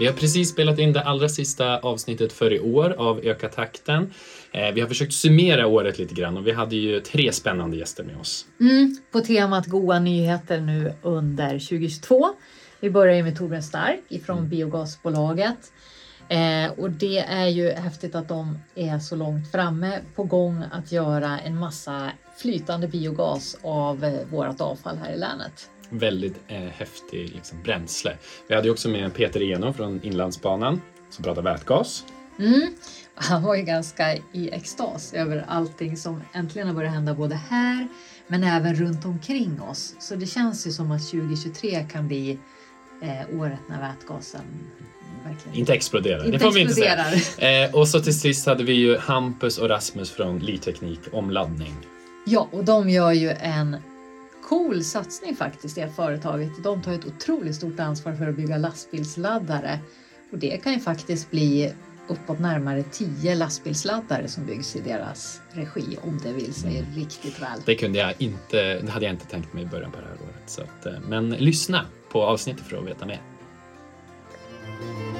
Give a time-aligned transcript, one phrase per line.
[0.00, 4.12] Vi har precis spelat in det allra sista avsnittet för i år av Öka takten.
[4.52, 8.04] Eh, vi har försökt summera året lite grann och vi hade ju tre spännande gäster
[8.04, 8.46] med oss.
[8.60, 12.28] Mm, på temat goda nyheter nu under 2022.
[12.80, 14.50] Vi börjar ju med Torbjörn Stark ifrån mm.
[14.50, 15.72] Biogasbolaget.
[16.30, 20.92] Eh, och det är ju häftigt att de är så långt framme på gång att
[20.92, 25.70] göra en massa flytande biogas av eh, vårt avfall här i länet.
[25.88, 28.16] Väldigt eh, häftig liksom, bränsle.
[28.48, 30.80] Vi hade ju också med Peter Eno från Inlandsbanan
[31.10, 32.04] som pratar vätgas.
[32.38, 32.74] Mm.
[33.14, 37.88] Han var ju ganska i extas över allting som äntligen har börjat hända både här
[38.26, 39.94] men även runt omkring oss.
[39.98, 42.38] Så det känns ju som att 2023 kan bli
[43.02, 44.44] eh, året när vätgasen
[45.24, 46.24] verkligen inte exploderar.
[46.24, 47.04] Inte det får vi inte säga.
[47.38, 51.74] Eh, och så till sist hade vi ju Hampus och Rasmus från Liteknik omladdning.
[52.26, 53.76] Ja, och de gör ju en
[54.48, 56.50] cool satsning faktiskt, det företaget.
[56.62, 59.78] De tar ett otroligt stort ansvar för att bygga lastbilsladdare
[60.32, 61.72] och det kan ju faktiskt bli
[62.08, 66.94] uppåt närmare 10 lastbilsladdare som byggs i deras regi om det vill sig mm.
[66.94, 67.60] riktigt väl.
[67.66, 70.14] Det kunde jag inte, det hade jag inte tänkt mig i början på det här
[70.14, 70.42] året.
[70.46, 73.20] Så att, eh, men lyssna på avsnittet för att veta mer.
[74.66, 75.19] Música